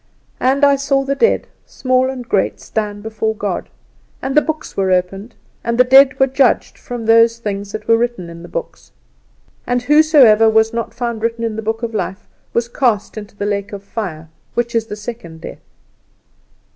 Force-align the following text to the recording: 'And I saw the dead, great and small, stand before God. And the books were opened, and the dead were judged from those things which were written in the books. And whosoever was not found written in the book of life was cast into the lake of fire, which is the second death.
'And 0.39 0.65
I 0.65 0.77
saw 0.77 1.03
the 1.03 1.13
dead, 1.13 1.41
great 1.41 1.85
and 1.85 2.25
small, 2.33 2.49
stand 2.55 3.03
before 3.03 3.35
God. 3.35 3.69
And 4.19 4.33
the 4.33 4.41
books 4.41 4.75
were 4.75 4.89
opened, 4.91 5.35
and 5.63 5.77
the 5.77 5.83
dead 5.83 6.19
were 6.19 6.25
judged 6.25 6.75
from 6.75 7.05
those 7.05 7.37
things 7.37 7.71
which 7.73 7.87
were 7.87 7.97
written 7.97 8.27
in 8.27 8.41
the 8.41 8.49
books. 8.49 8.93
And 9.67 9.83
whosoever 9.83 10.49
was 10.49 10.73
not 10.73 10.95
found 10.95 11.21
written 11.21 11.43
in 11.43 11.55
the 11.55 11.61
book 11.61 11.83
of 11.83 11.93
life 11.93 12.27
was 12.51 12.67
cast 12.67 13.15
into 13.15 13.35
the 13.35 13.45
lake 13.45 13.73
of 13.73 13.83
fire, 13.83 14.29
which 14.55 14.73
is 14.73 14.87
the 14.87 14.95
second 14.95 15.41
death. 15.41 15.61